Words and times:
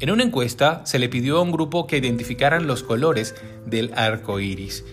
En 0.00 0.10
una 0.10 0.24
encuesta 0.24 0.82
se 0.84 0.98
le 0.98 1.08
pidió 1.08 1.38
a 1.38 1.42
un 1.42 1.52
grupo 1.52 1.86
que 1.86 1.98
identificaran 1.98 2.66
los 2.66 2.82
colores 2.82 3.36
del 3.64 3.92
arco 3.94 4.40
iris. 4.40 4.84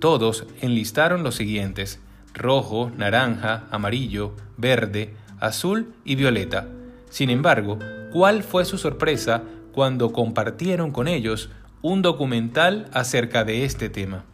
Todos 0.00 0.46
enlistaron 0.60 1.22
los 1.22 1.36
siguientes: 1.36 2.00
rojo, 2.34 2.90
naranja, 2.96 3.64
amarillo, 3.70 4.34
verde, 4.56 5.14
azul 5.38 5.94
y 6.04 6.16
violeta. 6.16 6.66
Sin 7.08 7.30
embargo, 7.30 7.78
¿cuál 8.12 8.42
fue 8.42 8.64
su 8.64 8.78
sorpresa 8.78 9.44
cuando 9.72 10.12
compartieron 10.12 10.90
con 10.90 11.06
ellos 11.06 11.50
un 11.80 12.02
documental 12.02 12.90
acerca 12.92 13.44
de 13.44 13.64
este 13.64 13.88
tema? 13.88 14.24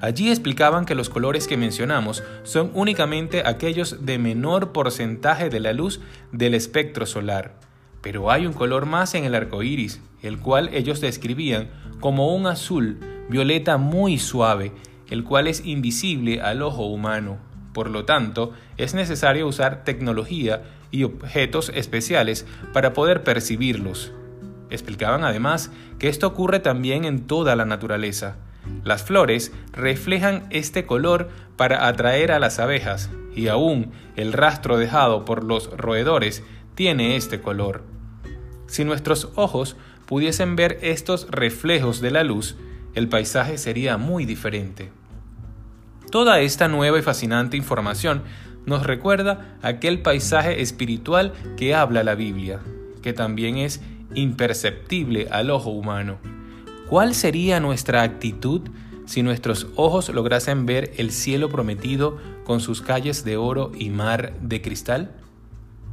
Allí 0.00 0.30
explicaban 0.30 0.86
que 0.86 0.94
los 0.94 1.10
colores 1.10 1.46
que 1.46 1.58
mencionamos 1.58 2.22
son 2.44 2.70
únicamente 2.72 3.42
aquellos 3.44 4.06
de 4.06 4.18
menor 4.18 4.72
porcentaje 4.72 5.50
de 5.50 5.60
la 5.60 5.72
luz 5.74 6.00
del 6.32 6.54
espectro 6.54 7.04
solar. 7.04 7.54
Pero 8.02 8.30
hay 8.30 8.46
un 8.46 8.52
color 8.52 8.84
más 8.84 9.14
en 9.14 9.24
el 9.24 9.34
arco 9.34 9.62
iris, 9.62 10.00
el 10.22 10.38
cual 10.38 10.68
ellos 10.72 11.00
describían 11.00 11.70
como 12.00 12.34
un 12.34 12.46
azul 12.46 12.98
violeta 13.28 13.78
muy 13.78 14.18
suave, 14.18 14.72
el 15.08 15.24
cual 15.24 15.46
es 15.46 15.64
invisible 15.64 16.42
al 16.42 16.62
ojo 16.62 16.86
humano. 16.86 17.38
Por 17.72 17.88
lo 17.88 18.04
tanto, 18.04 18.52
es 18.76 18.94
necesario 18.94 19.46
usar 19.46 19.84
tecnología 19.84 20.62
y 20.90 21.04
objetos 21.04 21.70
especiales 21.74 22.46
para 22.72 22.92
poder 22.92 23.24
percibirlos. 23.24 24.12
Explicaban 24.68 25.24
además 25.24 25.70
que 25.98 26.08
esto 26.08 26.26
ocurre 26.26 26.60
también 26.60 27.04
en 27.04 27.26
toda 27.26 27.56
la 27.56 27.64
naturaleza. 27.64 28.36
Las 28.84 29.02
flores 29.02 29.52
reflejan 29.72 30.46
este 30.50 30.86
color 30.86 31.30
para 31.56 31.86
atraer 31.86 32.32
a 32.32 32.38
las 32.38 32.58
abejas 32.58 33.10
y 33.34 33.48
aún 33.48 33.92
el 34.16 34.32
rastro 34.32 34.78
dejado 34.78 35.24
por 35.24 35.44
los 35.44 35.70
roedores 35.76 36.42
tiene 36.74 37.16
este 37.16 37.40
color. 37.40 37.91
Si 38.72 38.86
nuestros 38.86 39.28
ojos 39.34 39.76
pudiesen 40.06 40.56
ver 40.56 40.78
estos 40.80 41.26
reflejos 41.30 42.00
de 42.00 42.10
la 42.10 42.24
luz, 42.24 42.56
el 42.94 43.06
paisaje 43.06 43.58
sería 43.58 43.98
muy 43.98 44.24
diferente. 44.24 44.90
Toda 46.10 46.40
esta 46.40 46.68
nueva 46.68 46.98
y 46.98 47.02
fascinante 47.02 47.58
información 47.58 48.22
nos 48.64 48.86
recuerda 48.86 49.58
aquel 49.60 50.00
paisaje 50.00 50.62
espiritual 50.62 51.34
que 51.58 51.74
habla 51.74 52.02
la 52.02 52.14
Biblia, 52.14 52.60
que 53.02 53.12
también 53.12 53.58
es 53.58 53.82
imperceptible 54.14 55.28
al 55.30 55.50
ojo 55.50 55.68
humano. 55.68 56.16
¿Cuál 56.88 57.14
sería 57.14 57.60
nuestra 57.60 58.00
actitud 58.00 58.62
si 59.04 59.22
nuestros 59.22 59.66
ojos 59.76 60.08
lograsen 60.08 60.64
ver 60.64 60.92
el 60.96 61.10
cielo 61.10 61.50
prometido 61.50 62.16
con 62.44 62.60
sus 62.60 62.80
calles 62.80 63.22
de 63.22 63.36
oro 63.36 63.70
y 63.78 63.90
mar 63.90 64.32
de 64.40 64.62
cristal? 64.62 65.21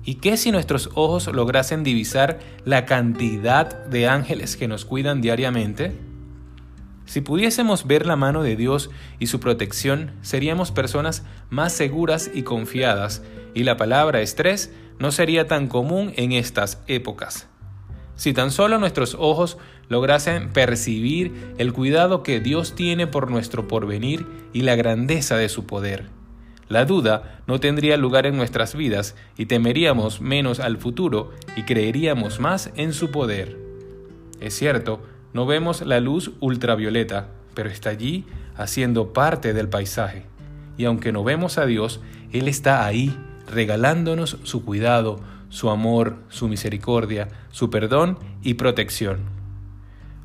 ¿Y 0.03 0.15
qué 0.15 0.37
si 0.37 0.51
nuestros 0.51 0.89
ojos 0.95 1.27
lograsen 1.27 1.83
divisar 1.83 2.39
la 2.65 2.85
cantidad 2.85 3.85
de 3.85 4.07
ángeles 4.07 4.57
que 4.57 4.67
nos 4.67 4.85
cuidan 4.85 5.21
diariamente? 5.21 5.93
Si 7.05 7.21
pudiésemos 7.21 7.87
ver 7.87 8.05
la 8.05 8.15
mano 8.15 8.43
de 8.43 8.55
Dios 8.55 8.89
y 9.17 9.27
su 9.27 9.39
protección, 9.39 10.11
seríamos 10.21 10.71
personas 10.71 11.23
más 11.49 11.73
seguras 11.73 12.29
y 12.33 12.43
confiadas, 12.43 13.23
y 13.53 13.63
la 13.63 13.77
palabra 13.77 14.21
estrés 14.21 14.71
no 14.99 15.11
sería 15.11 15.47
tan 15.47 15.67
común 15.67 16.13
en 16.17 16.31
estas 16.33 16.81
épocas. 16.87 17.47
Si 18.15 18.33
tan 18.33 18.51
solo 18.51 18.77
nuestros 18.77 19.15
ojos 19.17 19.57
lograsen 19.87 20.53
percibir 20.53 21.55
el 21.57 21.73
cuidado 21.73 22.21
que 22.21 22.39
Dios 22.39 22.75
tiene 22.75 23.07
por 23.07 23.31
nuestro 23.31 23.67
porvenir 23.67 24.27
y 24.53 24.61
la 24.61 24.75
grandeza 24.75 25.35
de 25.35 25.49
su 25.49 25.65
poder. 25.65 26.18
La 26.69 26.85
duda 26.85 27.41
no 27.47 27.59
tendría 27.59 27.97
lugar 27.97 28.27
en 28.27 28.37
nuestras 28.37 28.75
vidas 28.75 29.15
y 29.37 29.47
temeríamos 29.47 30.21
menos 30.21 30.59
al 30.59 30.77
futuro 30.77 31.31
y 31.55 31.63
creeríamos 31.63 32.39
más 32.39 32.71
en 32.75 32.93
su 32.93 33.09
poder. 33.09 33.57
Es 34.39 34.53
cierto, 34.53 35.01
no 35.33 35.47
vemos 35.47 35.81
la 35.81 35.99
luz 35.99 36.31
ultravioleta, 36.39 37.29
pero 37.55 37.69
está 37.69 37.89
allí 37.89 38.25
haciendo 38.55 39.13
parte 39.13 39.53
del 39.53 39.67
paisaje. 39.67 40.25
Y 40.77 40.85
aunque 40.85 41.11
no 41.11 41.23
vemos 41.23 41.57
a 41.57 41.65
Dios, 41.65 42.01
Él 42.31 42.47
está 42.47 42.85
ahí, 42.85 43.17
regalándonos 43.51 44.37
su 44.43 44.63
cuidado, 44.63 45.19
su 45.49 45.71
amor, 45.71 46.17
su 46.29 46.47
misericordia, 46.47 47.29
su 47.49 47.71
perdón 47.71 48.19
y 48.43 48.53
protección. 48.53 49.21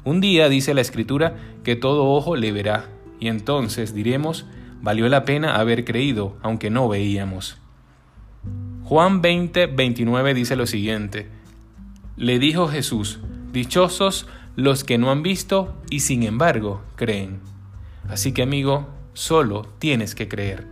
Un 0.04 0.21
día 0.21 0.50
dice 0.50 0.75
la 0.75 0.83
Escritura 0.83 1.37
que 1.65 1.75
todo 1.75 2.04
ojo 2.10 2.37
le 2.37 2.53
verá, 2.53 2.91
y 3.19 3.28
entonces 3.28 3.94
diremos, 3.94 4.44
valió 4.84 5.09
la 5.09 5.25
pena 5.25 5.56
haber 5.56 5.87
creído, 5.87 6.37
aunque 6.43 6.69
no 6.69 6.89
veíamos. 6.91 7.56
Juan 8.83 9.22
20, 9.22 9.67
29 9.69 10.34
dice 10.34 10.56
lo 10.56 10.67
siguiente, 10.67 11.27
le 12.19 12.39
dijo 12.39 12.69
Jesús, 12.69 13.19
dichosos 13.50 14.28
los 14.56 14.84
que 14.84 14.99
no 14.99 15.11
han 15.11 15.22
visto 15.22 15.75
y 15.89 16.00
sin 16.00 16.22
embargo 16.22 16.83
creen. 16.97 17.41
Así 18.11 18.33
que 18.33 18.43
amigo, 18.43 18.87
solo 19.15 19.67
tienes 19.78 20.15
que 20.15 20.28
creer. 20.28 20.67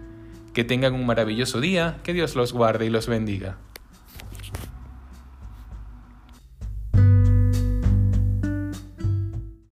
Que 0.53 0.62
tengan 0.62 0.93
un 0.93 1.06
maravilloso 1.06 1.62
día, 1.62 1.99
que 2.05 2.12
Dios 2.12 2.37
los 2.37 2.53
guarde 2.53 2.84
y 2.84 2.91
los 2.91 3.06
bendiga. 3.06 3.56